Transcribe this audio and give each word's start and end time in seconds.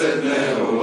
sedného 0.00 0.79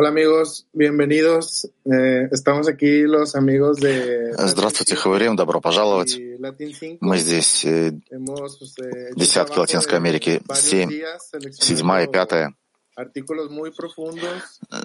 Hola 0.00 0.10
amigos, 0.10 0.64
bienvenidos. 0.72 1.68
Eh, 1.84 2.28
estamos 2.30 2.68
aquí 2.68 3.02
los 3.02 3.34
amigos 3.34 3.78
de... 3.78 4.32
Здравствуйте, 4.32 4.94
Хаварим, 4.94 5.34
добро 5.34 5.60
пожаловать. 5.60 6.16
Мы 7.00 7.18
здесь 7.18 7.64
э, 7.64 7.90
десятки 9.16 9.58
Латинской 9.58 9.98
Америки, 9.98 10.40
семь, 10.54 10.88
седьмая, 11.50 12.06
пятая. 12.06 12.54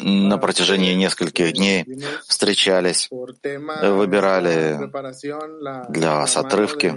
На 0.01 0.37
протяжении 0.39 0.95
нескольких 0.95 1.53
дней 1.53 1.85
встречались, 2.27 3.07
выбирали 3.11 4.79
для 5.89 6.15
вас 6.15 6.37
отрывки 6.37 6.87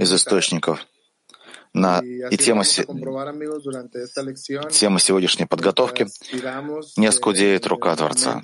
из 0.00 0.14
источников 0.14 0.86
на, 1.80 2.00
и 2.00 2.36
тема, 2.36 2.64
тема 4.70 4.98
сегодняшней 4.98 5.46
подготовки 5.46 6.06
«Не 6.96 7.12
скудеет 7.12 7.66
рука 7.66 7.96
Творца». 7.96 8.40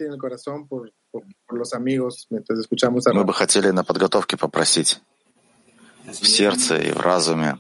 Мы 3.13 3.25
бы 3.25 3.33
хотели 3.33 3.71
на 3.71 3.85
подготовке 3.85 4.37
попросить 4.37 5.01
в 6.07 6.27
сердце 6.27 6.79
и 6.79 6.93
в 6.93 7.01
разуме 7.01 7.59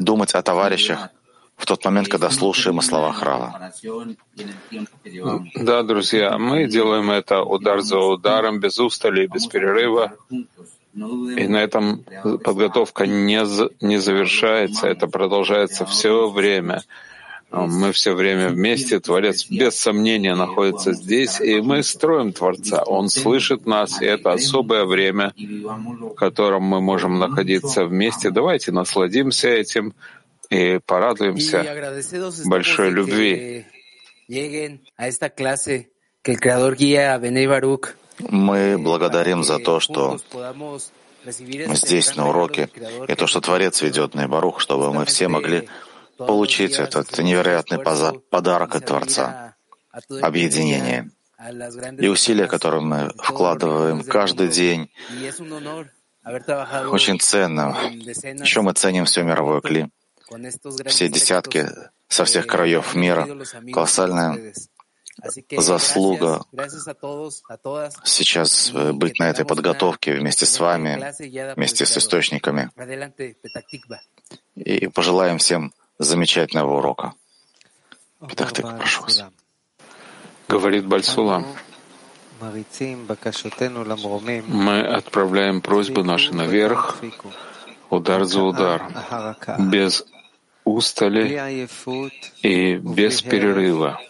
думать 0.00 0.34
о 0.34 0.42
товарищах 0.42 1.10
в 1.56 1.66
тот 1.66 1.84
момент, 1.84 2.08
когда 2.08 2.30
слушаем 2.30 2.80
слова 2.80 3.12
Храва. 3.12 3.72
Да, 5.54 5.82
друзья, 5.82 6.38
мы 6.38 6.66
делаем 6.66 7.10
это 7.10 7.42
удар 7.42 7.82
за 7.82 7.98
ударом, 7.98 8.60
без 8.60 8.78
устали, 8.78 9.26
без 9.26 9.46
перерыва. 9.46 10.16
И 10.94 11.46
на 11.48 11.58
этом 11.58 12.04
подготовка 12.42 13.06
не, 13.06 13.40
не 13.84 13.98
завершается, 13.98 14.88
это 14.88 15.06
продолжается 15.06 15.86
все 15.86 16.28
время. 16.28 16.82
Мы 17.50 17.90
все 17.92 18.14
время 18.14 18.48
вместе, 18.48 19.00
Творец 19.00 19.46
без 19.50 19.74
сомнения 19.74 20.36
находится 20.36 20.92
здесь, 20.92 21.40
и 21.40 21.60
мы 21.60 21.82
строим 21.82 22.32
Творца. 22.32 22.82
Он 22.84 23.08
слышит 23.08 23.66
нас, 23.66 24.00
и 24.00 24.04
это 24.04 24.32
особое 24.32 24.84
время, 24.84 25.32
в 25.36 26.14
котором 26.14 26.62
мы 26.62 26.80
можем 26.80 27.18
находиться 27.18 27.84
вместе. 27.84 28.30
Давайте 28.30 28.70
насладимся 28.70 29.48
этим 29.48 29.94
и 30.48 30.78
порадуемся 30.84 31.64
большой 32.44 32.90
любви. 32.90 33.64
Мы 38.28 38.78
благодарим 38.78 39.44
за 39.44 39.58
то, 39.58 39.80
что 39.80 40.18
здесь 41.26 42.16
на 42.16 42.28
уроке, 42.28 42.70
и 43.08 43.14
то, 43.14 43.26
что 43.26 43.40
Творец 43.40 43.82
ведет 43.82 44.14
на 44.14 44.28
Барух, 44.28 44.60
чтобы 44.60 44.92
мы 44.92 45.04
все 45.04 45.28
могли 45.28 45.68
получить 46.16 46.74
этот 46.74 47.18
невероятный 47.18 47.78
подарок 47.78 48.74
от 48.74 48.86
Творца, 48.86 49.54
объединение. 50.22 51.10
И 51.98 52.08
усилия, 52.08 52.46
которые 52.46 52.82
мы 52.82 53.12
вкладываем 53.16 54.04
каждый 54.04 54.48
день, 54.48 54.90
очень 56.24 57.18
ценно. 57.18 57.76
Еще 58.42 58.60
мы 58.60 58.74
ценим 58.74 59.06
все 59.06 59.22
мировое 59.22 59.62
кли, 59.62 59.88
все 60.86 61.08
десятки 61.08 61.66
со 62.08 62.24
всех 62.24 62.46
краев 62.46 62.94
мира, 62.94 63.26
колоссальная 63.72 64.52
заслуга 65.58 66.42
сейчас 68.04 68.72
э, 68.72 68.92
быть 68.92 69.18
на 69.18 69.24
этой 69.24 69.44
подготовке 69.44 70.14
вместе 70.14 70.46
с 70.46 70.58
вами, 70.60 71.12
вместе 71.54 71.84
с 71.84 71.96
источниками. 71.96 72.70
И 74.54 74.86
пожелаем 74.88 75.38
всем 75.38 75.72
замечательного 75.98 76.78
урока. 76.78 77.14
Петахтык, 78.26 78.66
прошу 78.78 79.02
вас. 79.02 79.24
Говорит 80.48 80.86
Бальсула. 80.86 81.44
Мы 84.48 84.80
отправляем 84.80 85.60
просьбы 85.60 86.04
наши 86.04 86.34
наверх, 86.34 86.98
удар 87.90 88.24
за 88.24 88.42
удар, 88.42 88.90
без 89.58 90.04
устали 90.64 91.68
и 92.42 92.76
без 92.76 93.22
перерыва. 93.22 94.00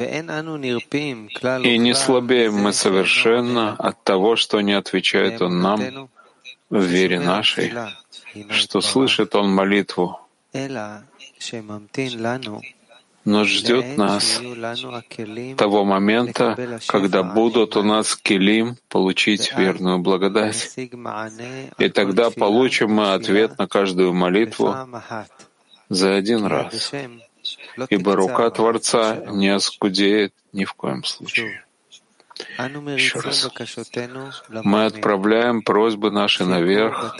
И 0.00 1.78
не 1.78 1.94
слабеем 1.94 2.54
мы 2.54 2.72
совершенно 2.72 3.74
от 3.74 4.02
того, 4.02 4.36
что 4.36 4.60
не 4.62 4.72
отвечает 4.72 5.42
Он 5.42 5.60
нам 5.60 6.08
в 6.70 6.82
вере 6.82 7.20
нашей, 7.20 7.72
что 8.48 8.80
слышит 8.80 9.34
Он 9.34 9.52
молитву, 9.52 10.18
но 13.26 13.44
ждет 13.44 13.98
нас 13.98 14.40
того 15.58 15.84
момента, 15.84 16.78
когда 16.86 17.22
будут 17.22 17.76
у 17.76 17.82
нас 17.82 18.16
келим 18.16 18.78
получить 18.88 19.52
верную 19.54 19.98
благодать. 19.98 20.74
И 21.78 21.88
тогда 21.90 22.30
получим 22.30 22.92
мы 22.94 23.12
ответ 23.12 23.58
на 23.58 23.68
каждую 23.68 24.14
молитву 24.14 24.74
за 25.90 26.14
один 26.14 26.46
раз 26.46 26.90
ибо 27.88 28.16
рука 28.16 28.50
Творца 28.50 29.16
не 29.30 29.48
оскудеет 29.48 30.32
ни 30.52 30.64
в 30.64 30.74
коем 30.74 31.04
случае. 31.04 31.64
Еще 32.96 33.20
раз. 33.20 33.48
Мы 34.64 34.86
отправляем 34.86 35.62
просьбы 35.62 36.10
наши 36.10 36.44
наверх, 36.44 37.16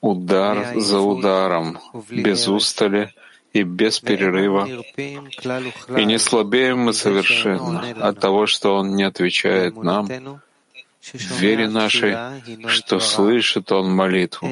удар 0.00 0.78
за 0.78 1.00
ударом, 1.00 1.78
без 2.10 2.46
устали 2.48 3.14
и 3.52 3.62
без 3.62 3.98
перерыва. 4.00 4.68
И 4.68 6.04
не 6.04 6.18
слабеем 6.18 6.78
мы 6.78 6.92
совершенно 6.92 8.08
от 8.08 8.20
того, 8.20 8.46
что 8.46 8.76
Он 8.76 8.94
не 8.94 9.04
отвечает 9.04 9.76
нам, 9.76 10.06
в 11.02 11.40
вере 11.40 11.68
нашей, 11.68 12.16
что 12.68 13.00
слышит 13.00 13.72
Он 13.72 13.90
молитву 13.90 14.48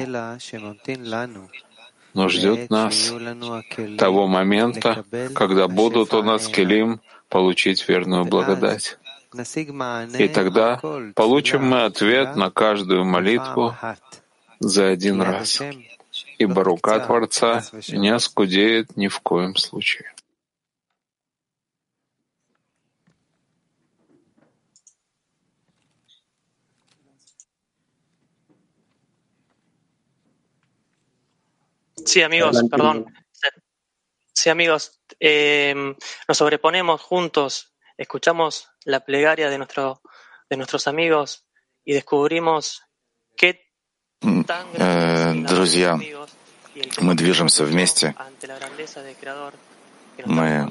но 2.13 2.29
ждет 2.29 2.69
нас 2.69 3.13
того 3.97 4.27
момента, 4.27 5.03
когда 5.35 5.67
будут 5.67 6.13
у 6.13 6.23
нас 6.23 6.47
келим 6.47 7.01
получить 7.29 7.87
верную 7.87 8.25
благодать. 8.25 8.97
И 10.17 10.27
тогда 10.27 10.79
получим 11.15 11.63
мы 11.65 11.83
ответ 11.83 12.35
на 12.35 12.49
каждую 12.49 13.05
молитву 13.05 13.75
за 14.59 14.87
один 14.87 15.21
раз. 15.21 15.61
Ибо 16.39 16.63
рука 16.63 16.99
Творца 16.99 17.63
не 17.89 18.09
оскудеет 18.09 18.97
ни 18.97 19.07
в 19.07 19.19
коем 19.19 19.55
случае. 19.55 20.11
Sí, 32.08 32.22
amigos, 32.22 32.62
perdón. 32.70 33.06
Sí, 34.32 34.50
amigos, 34.50 35.00
eh, 35.20 35.74
nos 36.28 36.36
sobreponemos 36.36 37.00
juntos, 37.00 37.74
escuchamos 37.96 38.68
la 38.84 39.00
plegaria 39.00 39.48
de, 39.48 39.58
nuestro, 39.58 40.02
de 40.50 40.56
nuestros 40.56 40.88
amigos 40.88 41.46
y 41.84 41.94
descubrimos 41.94 42.82
qué 43.36 43.70
tan 44.46 44.66
Друзья, 45.44 45.98
мы 47.00 47.14
движемся 47.14 47.64
вместе. 47.64 48.14
Мы 50.26 50.70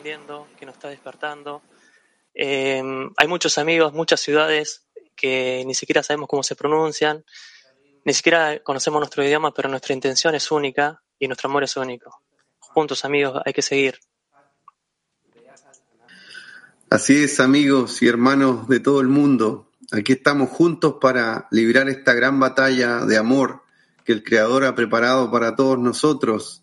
Eh, 2.33 2.81
hay 3.17 3.27
muchos 3.27 3.57
amigos, 3.57 3.93
muchas 3.93 4.19
ciudades 4.19 4.87
que 5.15 5.63
ni 5.65 5.75
siquiera 5.75 6.01
sabemos 6.01 6.27
cómo 6.27 6.43
se 6.43 6.55
pronuncian, 6.55 7.23
ni 8.05 8.13
siquiera 8.13 8.59
conocemos 8.63 8.99
nuestro 8.99 9.23
idioma, 9.23 9.53
pero 9.53 9.69
nuestra 9.69 9.93
intención 9.93 10.33
es 10.35 10.51
única 10.51 11.03
y 11.18 11.26
nuestro 11.26 11.48
amor 11.48 11.64
es 11.64 11.76
único. 11.76 12.22
Juntos, 12.58 13.04
amigos, 13.04 13.40
hay 13.44 13.52
que 13.52 13.62
seguir. 13.62 13.98
Así 16.90 17.24
es, 17.24 17.40
amigos 17.40 18.00
y 18.02 18.08
hermanos 18.08 18.68
de 18.68 18.80
todo 18.80 19.00
el 19.00 19.08
mundo. 19.08 19.70
Aquí 19.92 20.12
estamos 20.12 20.50
juntos 20.50 20.96
para 21.00 21.48
librar 21.50 21.88
esta 21.88 22.14
gran 22.14 22.38
batalla 22.40 23.04
de 23.04 23.16
amor 23.16 23.62
que 24.04 24.12
el 24.12 24.22
Creador 24.22 24.64
ha 24.64 24.74
preparado 24.74 25.30
para 25.30 25.54
todos 25.54 25.78
nosotros. 25.78 26.62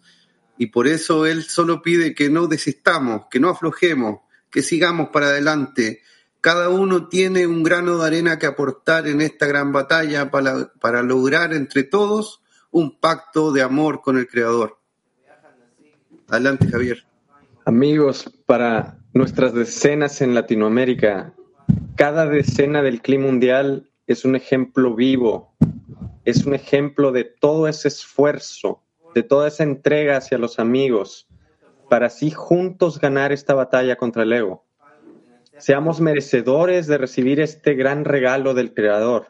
Y 0.58 0.68
por 0.68 0.88
eso 0.88 1.26
Él 1.26 1.44
solo 1.44 1.82
pide 1.82 2.16
que 2.16 2.30
no 2.30 2.48
desistamos, 2.48 3.28
que 3.30 3.40
no 3.40 3.50
aflojemos, 3.50 4.22
que 4.50 4.64
sigamos 4.64 5.10
para 5.10 5.28
adelante. 5.28 6.02
Cada 6.42 6.70
uno 6.70 7.08
tiene 7.08 7.46
un 7.46 7.62
grano 7.62 7.98
de 7.98 8.08
arena 8.08 8.40
que 8.40 8.46
aportar 8.46 9.08
en 9.08 9.22
esta 9.22 9.46
gran 9.46 9.72
batalla 9.72 10.32
para, 10.32 10.72
para 10.80 11.04
lograr 11.04 11.54
entre 11.54 11.84
todos 11.84 12.42
un 12.76 12.92
pacto 12.92 13.54
de 13.54 13.62
amor 13.62 14.02
con 14.02 14.18
el 14.18 14.28
Creador. 14.28 14.78
Adelante, 16.28 16.68
Javier. 16.68 17.06
Amigos, 17.64 18.30
para 18.46 18.98
nuestras 19.14 19.54
decenas 19.54 20.20
en 20.20 20.36
Latinoamérica, 20.36 21.34
cada 21.96 22.26
decena 22.26 22.82
del 22.82 23.02
clima 23.02 23.28
mundial 23.28 23.90
es 24.08 24.26
un 24.26 24.36
ejemplo 24.36 24.94
vivo, 24.94 25.56
es 26.26 26.46
un 26.46 26.54
ejemplo 26.54 27.14
de 27.14 27.24
todo 27.24 27.70
ese 27.70 27.88
esfuerzo, 27.88 28.84
de 29.14 29.24
toda 29.24 29.48
esa 29.48 29.64
entrega 29.64 30.18
hacia 30.18 30.38
los 30.38 30.60
amigos, 30.60 31.30
para 31.90 32.08
así 32.08 32.30
juntos 32.30 33.00
ganar 33.00 33.32
esta 33.32 33.54
batalla 33.54 33.96
contra 33.96 34.24
el 34.24 34.34
ego. 34.34 34.66
Seamos 35.60 36.02
merecedores 36.02 36.88
de 36.88 36.98
recibir 36.98 37.40
este 37.40 37.74
gran 37.74 38.04
regalo 38.04 38.54
del 38.54 38.74
Creador. 38.74 39.28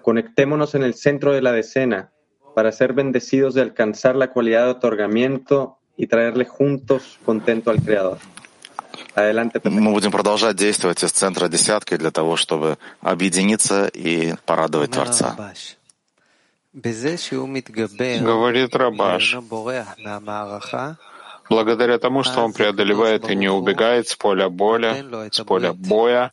Conectémonos 0.00 0.74
en 0.74 0.82
el 0.82 0.94
centro 0.94 1.34
de 1.34 1.42
la 1.42 1.52
decena 1.52 2.13
para 2.54 2.72
ser 2.72 2.92
bendecidos 2.92 3.54
de 3.54 3.62
alcanzar 3.62 4.16
la 4.16 4.28
cualidad 4.28 4.64
de 4.66 4.70
otorgamiento 4.70 5.76
y 5.96 6.06
traerle 6.06 6.44
juntos 6.44 7.18
contento 7.24 7.70
al 7.70 7.82
Creador. 7.82 8.18
Adelante, 9.16 9.60
Мы 9.64 9.92
будем 9.92 10.10
продолжать 10.10 10.56
действовать 10.56 11.02
из 11.04 11.12
центра 11.12 11.48
десятки 11.48 11.96
для 11.96 12.10
того, 12.10 12.36
чтобы 12.36 12.78
объединиться 13.00 13.86
и 13.86 14.34
порадовать 14.44 14.90
Творца. 14.90 15.36
Говорит 18.20 18.74
Рабаш, 18.74 19.36
благодаря 21.48 21.98
тому, 21.98 22.24
что 22.24 22.44
он 22.44 22.52
преодолевает 22.52 23.30
и 23.30 23.36
не 23.36 23.48
убегает 23.48 24.08
с 24.08 24.16
поля 24.16 24.48
боя, 24.48 25.04
с 25.30 25.40
поля 25.44 25.72
боя, 25.72 26.32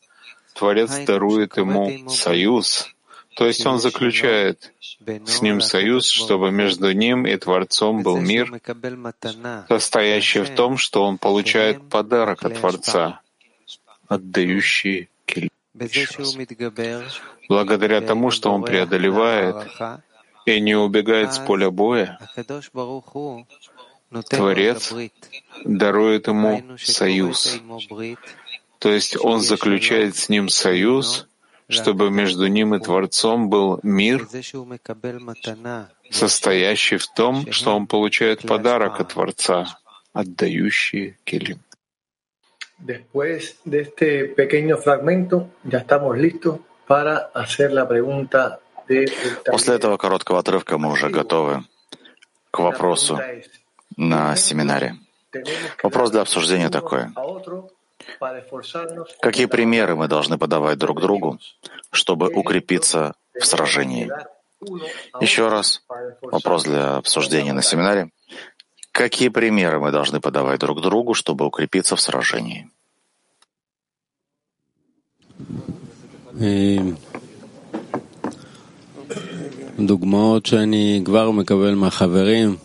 Творец 0.55 0.91
дарует 1.05 1.57
ему 1.57 2.09
союз, 2.09 2.89
то 3.35 3.47
есть 3.47 3.65
он 3.65 3.79
заключает 3.79 4.73
с 5.25 5.41
ним 5.41 5.61
союз, 5.61 6.09
чтобы 6.09 6.51
между 6.51 6.91
ним 6.91 7.25
и 7.25 7.35
Творцом 7.37 8.03
был 8.03 8.17
мир, 8.17 8.61
состоящий 9.67 10.41
в 10.41 10.53
том, 10.55 10.77
что 10.77 11.03
он 11.03 11.17
получает 11.17 11.81
подарок 11.89 12.43
от 12.43 12.59
Творца, 12.59 13.21
отдающий 14.07 15.09
Благодаря 17.47 18.01
тому, 18.01 18.31
что 18.31 18.51
он 18.51 18.63
преодолевает 18.63 19.55
и 20.45 20.59
не 20.59 20.75
убегает 20.75 21.33
с 21.33 21.39
поля 21.39 21.71
боя, 21.71 22.19
Творец 24.29 24.93
дарует 25.63 26.27
ему 26.27 26.77
союз. 26.77 27.59
То 28.79 28.91
есть 28.91 29.15
он 29.23 29.41
заключает 29.41 30.15
с 30.15 30.27
ним 30.27 30.49
союз, 30.49 31.27
чтобы 31.71 32.11
между 32.11 32.47
ним 32.47 32.75
и 32.75 32.79
Творцом 32.79 33.49
был 33.49 33.79
мир, 33.83 34.27
состоящий 36.09 36.97
в 36.97 37.07
том, 37.07 37.51
что 37.51 37.75
он 37.75 37.87
получает 37.87 38.41
подарок 38.41 38.99
от 38.99 39.13
Творца, 39.13 39.79
отдающий 40.13 41.17
Келим. 41.23 41.59
Después 42.83 43.59
de 43.63 43.81
este 43.81 44.25
pequeño 44.25 44.75
fragmento, 44.77 45.51
ya 45.63 45.79
estamos 45.79 46.17
listos 46.17 46.61
para 46.87 47.29
hacer 47.33 47.71
la 47.71 47.87
pregunta 47.87 48.59
de... 48.87 49.07
После 49.45 49.75
этого 49.75 49.97
короткого 49.97 50.39
отрывка 50.39 50.79
мы 50.79 50.89
уже 50.91 51.09
готовы 51.09 51.63
к 52.49 52.57
вопросу 52.57 53.19
на 53.97 54.35
семинаре. 54.35 54.95
Вопрос 55.83 56.09
для 56.09 56.21
обсуждения 56.21 56.69
такой. 56.69 57.05
Какие 59.20 59.46
примеры 59.46 59.96
мы 59.96 60.08
должны 60.08 60.38
подавать 60.38 60.78
друг 60.78 61.00
другу, 61.00 61.38
чтобы 61.90 62.28
укрепиться 62.28 63.14
в 63.34 63.44
сражении? 63.44 64.10
Еще 65.20 65.48
раз, 65.48 65.82
вопрос 66.22 66.64
для 66.64 66.96
обсуждения 66.96 67.52
на 67.52 67.62
семинаре. 67.62 68.10
Какие 68.92 69.28
примеры 69.28 69.78
мы 69.78 69.90
должны 69.90 70.20
подавать 70.20 70.60
друг 70.60 70.80
другу, 70.80 71.14
чтобы 71.14 71.44
укрепиться 71.46 71.96
в 71.96 72.00
сражении? 72.00 72.70
דוגמאות 79.78 80.46
שאני 80.46 81.02
כבר 81.04 81.30
מקבל 81.30 81.74
מהחברים 81.74 82.56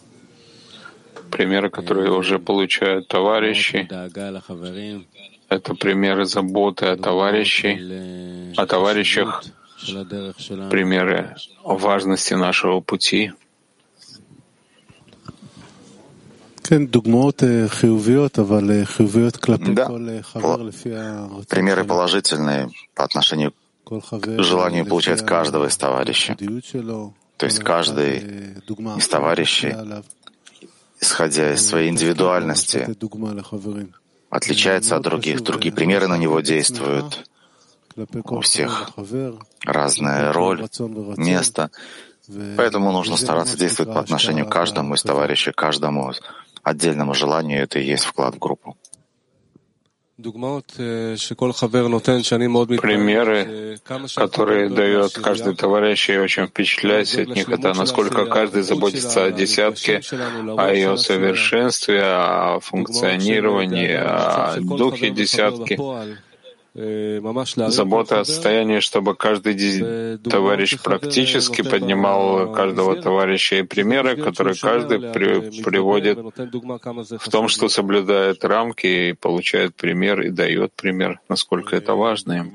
Примеры, 1.37 1.69
которые 1.69 2.11
уже 2.13 2.39
получают 2.39 3.09
товарищи, 3.09 3.87
это 5.51 5.75
примеры 5.75 6.25
заботы 6.25 6.87
о 6.87 6.97
товарищах, 6.97 7.79
о 8.57 8.67
товарищах, 8.67 9.45
примеры 10.71 11.37
важности 11.63 12.33
нашего 12.33 12.81
пути. 12.81 13.33
Да, 19.75 19.89
примеры 21.51 21.85
положительные 21.85 22.71
по 22.95 23.05
отношению 23.05 23.53
к 23.85 24.43
желанию 24.43 24.87
получать 24.87 25.21
каждого 25.27 25.67
из 25.67 25.77
товарищей. 25.77 26.35
То 27.37 27.45
есть 27.45 27.59
каждый 27.59 28.55
из 28.97 29.07
товарищей 29.07 29.75
исходя 31.01 31.53
из 31.53 31.67
своей 31.67 31.91
индивидуальности, 31.91 32.87
отличается 34.31 34.97
от 34.97 35.03
других. 35.03 35.43
Другие 35.43 35.73
примеры 35.73 36.09
на 36.09 36.17
него 36.17 36.41
действуют. 36.41 37.29
У 38.25 38.41
всех 38.41 38.91
разная 39.65 40.33
роль, 40.33 40.69
место. 41.17 41.71
Поэтому 42.57 42.93
нужно 42.93 43.17
стараться 43.17 43.57
действовать 43.57 43.95
по 43.95 44.01
отношению 44.01 44.47
к 44.47 44.53
каждому 44.53 44.95
из 44.95 45.03
товарищей, 45.03 45.53
каждому 45.53 46.13
отдельному 46.63 47.15
желанию. 47.15 47.63
Это 47.63 47.79
и 47.79 47.87
есть 47.87 48.05
вклад 48.05 48.35
в 48.35 48.39
группу. 48.39 48.77
Примеры, 52.81 53.79
которые 54.17 54.71
дает 54.71 55.13
каждый 55.13 55.55
товарищ, 55.55 56.09
и 56.09 56.17
очень 56.19 56.47
впечатляюсь 56.47 57.15
от 57.19 57.29
них, 57.29 57.49
это 57.51 57.75
насколько 57.75 58.25
каждый 58.25 58.63
заботится 58.63 59.25
о 59.27 59.31
десятке, 59.31 60.01
о 60.57 60.73
ее 60.73 60.97
совершенстве, 60.97 62.01
о 62.03 62.61
функционировании, 62.61 63.93
о 63.93 64.57
духе 64.61 65.11
десятки. 65.11 65.79
Э, 66.79 67.21
Забота 67.69 68.21
о 68.21 68.25
состоянии, 68.27 68.81
чтобы 68.81 69.15
каждый 69.15 70.19
товарищ 70.19 70.77
практически 70.83 71.63
поднимал 71.63 72.53
каждого 72.53 73.01
товарища 73.01 73.57
и 73.57 73.63
примеры, 73.63 74.17
которые 74.17 74.55
каждый 74.57 74.99
при, 74.99 75.63
приводит 75.63 76.19
в 76.19 77.31
том, 77.31 77.49
что 77.49 77.71
соблюдает 77.71 78.45
рамки 78.45 78.87
и 78.87 79.13
получает 79.15 79.75
пример 79.75 80.21
и 80.21 80.29
дает 80.29 80.75
пример, 80.75 81.21
насколько 81.31 81.77
это 81.77 81.95
важно 81.95 82.33
им. 82.35 82.53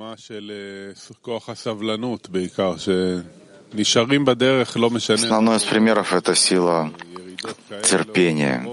Основной 5.10 5.58
из 5.58 5.64
примеров— 5.64 6.14
это 6.20 6.36
сила 6.36 6.92
терпения, 7.90 8.68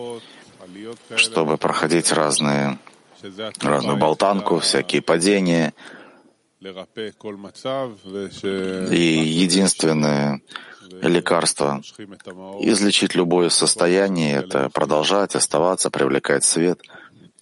чтобы 1.17 1.57
проходить 1.57 2.12
разные 2.12 2.78
разную 3.61 3.97
болтанку, 3.97 4.59
всякие 4.59 5.03
падения. 5.03 5.75
И 8.91 9.19
единственное 9.45 10.41
лекарство 11.03 11.81
излечить 12.61 13.15
любое 13.15 13.49
состояние— 13.51 14.37
это 14.37 14.69
продолжать 14.71 15.37
оставаться, 15.37 15.91
привлекать 15.91 16.45
свет, 16.45 16.81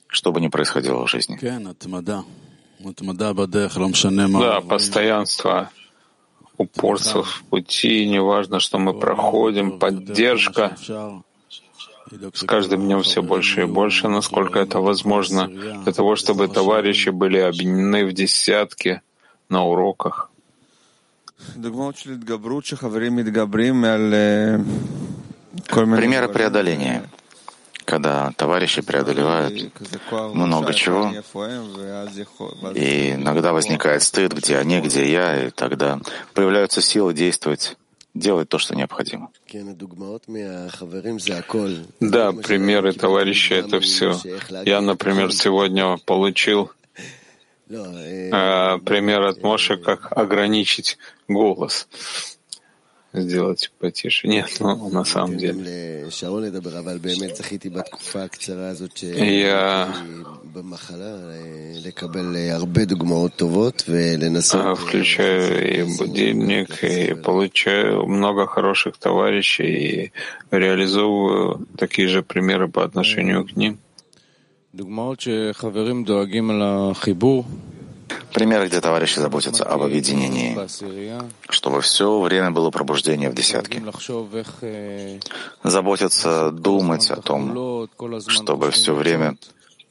что 0.09 0.33
бы 0.33 0.41
ни 0.41 0.49
происходило 0.49 1.07
в 1.07 1.11
жизни. 1.11 1.39
Да, 4.41 4.61
постоянство, 4.61 5.71
упорство 6.59 7.23
в 7.23 7.45
пути, 7.45 8.07
неважно, 8.09 8.61
что 8.61 8.79
мы 8.79 8.93
проходим, 8.99 9.79
поддержка. 9.79 10.77
С 12.35 12.45
каждым 12.45 12.83
днем 12.83 13.03
все 13.03 13.23
больше 13.23 13.63
и 13.63 13.65
больше, 13.65 14.09
насколько 14.09 14.61
это 14.61 14.81
возможно, 14.81 15.49
для 15.49 15.93
того, 15.93 16.15
чтобы 16.15 16.47
товарищи 16.49 17.09
были 17.09 17.39
объединены 17.39 18.07
в 18.07 18.13
десятки 18.13 19.03
на 19.49 19.65
уроках. 19.65 20.31
Примеры 25.69 26.29
преодоления. 26.29 27.09
Когда 27.85 28.33
товарищи 28.37 28.83
преодолевают 28.83 29.73
много 30.11 30.75
чего, 30.75 31.13
и 32.75 33.13
иногда 33.13 33.53
возникает 33.53 34.03
стыд, 34.03 34.33
где 34.33 34.59
они, 34.59 34.81
где 34.81 35.11
я, 35.11 35.47
и 35.47 35.51
тогда 35.51 36.01
появляются 36.35 36.83
силы 36.83 37.15
действовать, 37.15 37.77
делать 38.19 38.49
то, 38.49 38.59
что 38.59 38.75
необходимо. 38.75 39.31
Да, 42.01 42.33
примеры 42.33 42.93
товарища— 42.93 43.55
это 43.57 43.81
все. 43.81 44.17
Я, 44.65 44.81
например, 44.81 45.33
сегодня 45.33 45.97
получил 46.05 46.71
э, 48.33 48.79
пример 48.85 49.23
от 49.23 49.43
Моши, 49.43 49.77
как 49.77 50.13
ограничить 50.17 50.99
голос 51.29 51.89
сделать 53.13 53.73
потише. 53.79 54.29
Нет, 54.29 54.57
ну, 54.61 54.91
на 54.91 55.05
самом 55.05 55.37
деле. 55.39 55.55
Я 64.59 64.75
включаю 64.75 65.79
и 65.79 65.99
будильник, 65.99 66.83
и 66.85 67.15
получаю 67.15 68.07
много 68.07 68.47
хороших 68.47 68.97
товарищей, 68.97 69.75
и 69.75 70.13
реализовываю 70.51 71.67
такие 71.77 72.09
же 72.09 72.23
примеры 72.23 72.69
по 72.69 72.85
отношению 72.85 73.45
к 73.47 73.57
ним. 73.57 73.79
Пример, 78.33 78.67
где 78.67 78.81
товарищи 78.81 79.19
заботятся 79.19 79.65
об 79.65 79.83
объединении, 79.83 80.59
чтобы 81.49 81.81
все 81.81 82.21
время 82.21 82.51
было 82.51 82.71
пробуждение 82.71 83.31
в 83.31 83.35
десятке. 83.35 83.83
Заботятся 85.65 86.51
думать 86.51 87.11
о 87.11 87.17
том, 87.17 87.89
чтобы 88.29 88.71
все 88.71 88.95
время 88.95 89.37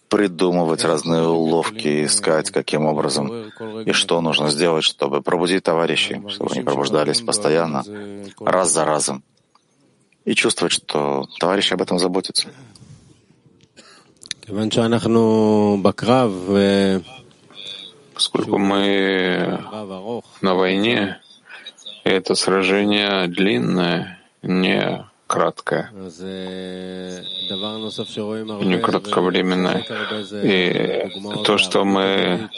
придумывать 0.09 0.83
разные 0.83 1.27
уловки, 1.27 2.05
искать, 2.05 2.51
каким 2.51 2.85
образом 2.85 3.51
и 3.85 3.91
что 3.91 4.21
нужно 4.21 4.49
сделать, 4.49 4.83
чтобы 4.83 5.21
пробудить 5.21 5.63
товарищей, 5.63 6.21
чтобы 6.29 6.51
они 6.53 6.61
пробуждались 6.63 7.21
постоянно, 7.21 7.83
раз 8.39 8.71
за 8.71 8.85
разом, 8.85 9.23
и 10.23 10.35
чувствовать, 10.35 10.73
что 10.73 11.25
товарищи 11.39 11.73
об 11.73 11.81
этом 11.81 11.99
заботятся. 11.99 12.49
Поскольку 18.15 18.57
мы 18.57 19.59
на 20.41 20.55
войне, 20.55 21.19
и 22.05 22.09
это 22.09 22.33
сражение 22.35 23.27
длинное, 23.27 24.19
не 24.41 25.05
краткое, 25.27 25.91
не 28.63 28.77
кратковременное. 28.79 29.83
И 30.43 31.09
то, 31.43 31.57
что 31.57 31.83
мы 31.83 32.49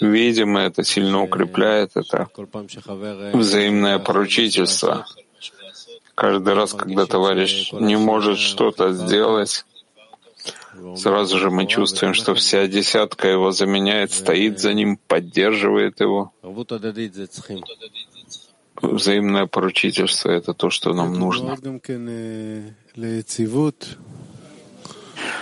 видим, 0.00 0.56
это 0.56 0.82
сильно 0.82 1.22
укрепляет 1.22 1.92
это 1.94 2.28
взаимное 3.32 4.00
поручительство. 4.00 5.06
Каждый 6.16 6.54
раз, 6.54 6.74
когда 6.74 7.06
товарищ 7.06 7.72
не 7.72 7.96
может 7.96 8.38
что-то 8.38 8.92
сделать, 8.92 9.64
Сразу 10.96 11.38
же 11.38 11.50
мы 11.50 11.66
чувствуем, 11.66 12.14
что 12.14 12.34
вся 12.34 12.66
десятка 12.66 13.28
его 13.28 13.50
заменяет, 13.50 14.12
стоит 14.12 14.60
за 14.60 14.74
ним, 14.74 14.96
поддерживает 14.96 16.00
его. 16.00 16.32
Взаимное 18.80 19.46
поручительство— 19.46 20.30
это 20.30 20.54
то, 20.54 20.70
что 20.70 20.94
нам 20.94 21.14
нужно. 21.14 21.56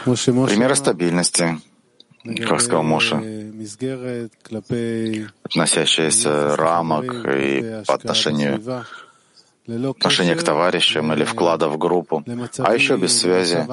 Примеры 0.05 0.75
стабильности, 0.77 1.61
как 2.25 2.61
сказал 2.61 2.83
Моша, 2.83 3.23
относящиеся 5.43 6.57
рамок 6.57 7.05
и 7.27 7.83
по 7.87 7.95
отношению 7.95 8.63
отношение 9.67 10.37
к 10.37 10.43
товарищам 10.43 11.13
или 11.13 11.25
вклада 11.25 11.69
в 11.69 11.77
группу, 11.77 12.25
а 12.59 12.75
еще 12.75 12.97
без 12.97 13.19
связи 13.19 13.67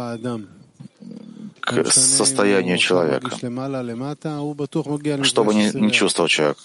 к 1.65 1.91
состоянию 1.91 2.77
человека, 2.77 3.29
чтобы 5.23 5.55
не, 5.55 5.71
не 5.71 5.91
чувствовал 5.91 6.27
человек. 6.27 6.57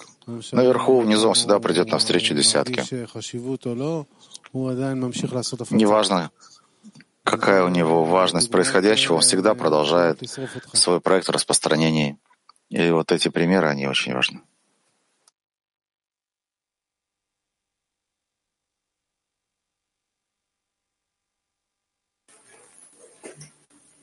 Наверху, 0.53 1.01
внизу 1.01 1.29
он 1.29 1.35
всегда 1.35 1.61
придет 1.61 1.89
навстречу 1.91 2.35
десятке. 2.35 2.85
Неважно, 5.71 6.31
какая 7.23 7.65
у 7.65 7.69
него 7.69 8.05
важность 8.05 8.51
происходящего, 8.51 9.15
он 9.15 9.21
всегда 9.21 9.55
продолжает 9.55 10.21
свой 10.73 11.01
проект 11.01 11.29
распространения. 11.31 12.17
И 12.69 12.91
вот 12.91 13.13
эти 13.13 13.29
примеры, 13.29 13.69
они 13.69 13.87
очень 13.87 14.15
важны. 14.15 14.41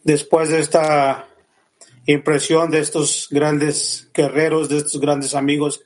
después 0.04 0.50
de 0.50 0.60
esta 0.60 1.26
impresión 2.06 2.70
de 2.70 2.80
estos 2.80 3.28
grandes 3.30 4.08
guerreros, 4.12 4.68
de 4.68 4.78
estos 4.78 5.00
grandes 5.00 5.34
amigos 5.34 5.82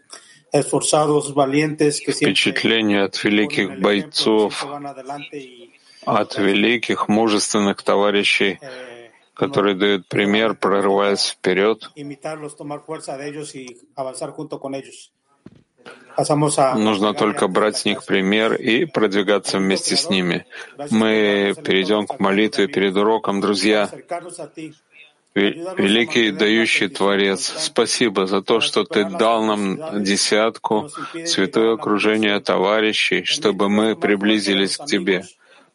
esforzados, 0.53 1.35
valientes, 1.35 2.01
que 2.01 2.13
Впечатление 2.13 3.03
от 3.03 3.23
великих 3.25 3.81
бойцов, 3.81 4.65
от 6.07 6.39
великих 6.39 7.09
мужественных 7.09 7.83
товарищей, 7.83 8.61
которые 9.35 9.75
дают 9.75 10.07
пример, 10.07 10.55
прорываясь 10.55 11.31
вперед. 11.31 11.91
Нужно 16.76 17.14
только 17.14 17.48
брать 17.48 17.78
с 17.78 17.86
них 17.86 18.06
пример 18.06 18.54
и 18.54 18.86
продвигаться 18.86 19.58
вместе 19.58 19.96
с 19.96 20.10
ними. 20.10 20.46
Мы 20.90 21.56
перейдем 21.64 22.08
к 22.08 22.20
молитве 22.20 22.68
перед 22.68 22.96
уроком, 22.98 23.40
друзья. 23.40 23.90
Великий 25.36 26.32
дающий 26.32 26.90
Творец, 26.90 27.54
спасибо 27.58 28.26
за 28.26 28.42
то, 28.42 28.60
что 28.60 28.84
Ты 28.84 29.06
дал 29.06 29.44
нам 29.44 30.04
десятку, 30.04 30.90
святое 31.26 31.76
окружение 31.76 32.40
товарищей, 32.40 33.24
чтобы 33.24 33.70
мы 33.70 33.96
приблизились 33.96 34.76
к 34.78 34.86
Тебе. 34.86 35.26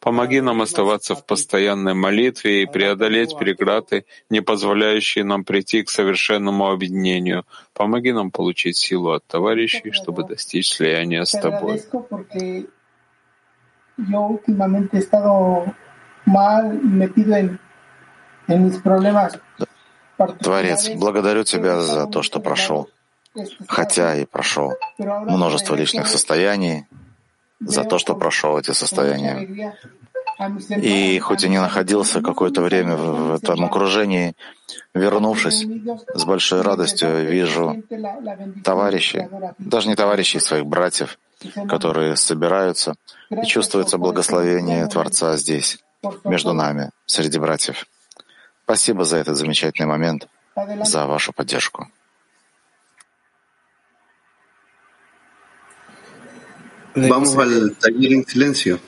Помоги 0.05 0.39
нам 0.39 0.61
оставаться 0.61 1.15
в 1.15 1.25
постоянной 1.25 1.95
молитве 1.95 2.61
и 2.61 2.65
преодолеть 2.67 3.35
преграды, 3.39 4.05
не 4.29 4.41
позволяющие 4.41 5.23
нам 5.23 5.43
прийти 5.43 5.81
к 5.81 5.89
совершенному 5.89 6.69
объединению. 6.69 7.43
Помоги 7.73 8.11
нам 8.13 8.29
получить 8.29 8.77
силу 8.77 9.13
от 9.13 9.25
товарищей, 9.25 9.91
чтобы 9.91 10.23
достичь 10.23 10.75
слияния 10.75 11.23
с 11.23 11.31
Тобой. 11.31 11.81
Творец, 20.43 20.89
благодарю 20.89 21.43
Тебя 21.45 21.81
за 21.81 22.05
то, 22.05 22.21
что 22.21 22.39
прошел, 22.39 22.89
хотя 23.67 24.15
и 24.17 24.25
прошел 24.25 24.75
множество 24.99 25.73
личных 25.73 26.05
состояний, 26.05 26.85
за 27.59 27.83
то, 27.83 27.97
что 27.97 28.15
прошел 28.15 28.57
эти 28.57 28.71
состояния. 28.71 29.75
И 30.81 31.19
хоть 31.19 31.43
и 31.43 31.49
не 31.49 31.61
находился 31.61 32.21
какое-то 32.21 32.61
время 32.61 32.95
в 32.97 33.35
этом 33.35 33.63
окружении, 33.63 34.35
вернувшись, 34.93 35.65
с 36.13 36.25
большой 36.25 36.61
радостью 36.61 37.25
вижу 37.25 37.83
товарищей, 38.63 39.29
даже 39.59 39.87
не 39.87 39.95
товарищей, 39.95 40.39
своих 40.39 40.65
братьев, 40.65 41.17
которые 41.69 42.17
собираются, 42.17 42.95
и 43.29 43.45
чувствуется 43.45 43.97
благословение 43.97 44.87
Творца 44.87 45.37
здесь, 45.37 45.79
между 46.25 46.53
нами, 46.53 46.91
среди 47.05 47.39
братьев. 47.39 47.85
Спасибо 48.65 49.05
за 49.05 49.17
этот 49.17 49.37
замечательный 49.37 49.87
момент, 49.87 50.27
за 50.83 51.05
вашу 51.05 51.31
поддержку. 51.31 51.87
Vamos 56.95 57.35
al 57.35 57.75
taller 57.77 58.13
en 58.13 58.25
silencio. 58.25 58.79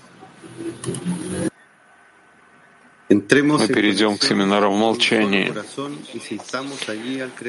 Мы 3.10 3.22
перейдем 3.68 4.18
к 4.18 4.24
семинару 4.24 4.70
в 4.72 4.78
молчании. 4.78 5.54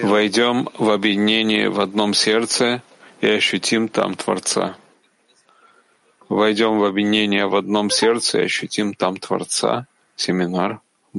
Войдем 0.02 0.68
в 0.78 0.90
объединение 0.90 1.68
в 1.68 1.80
одном 1.80 2.14
сердце 2.14 2.82
и 3.20 3.26
ощутим 3.26 3.88
там 3.88 4.14
Творца. 4.14 4.76
Войдем 6.28 6.78
в 6.78 6.84
объединение 6.84 7.46
в 7.46 7.56
одном 7.56 7.90
сердце 7.90 8.40
и 8.40 8.44
ощутим 8.44 8.94
там 8.94 9.16
Творца. 9.16 9.86
Семинар 10.14 10.80
в 11.12 11.18